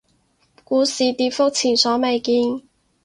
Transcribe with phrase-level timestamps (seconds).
[0.63, 2.63] 股市跌幅前所未見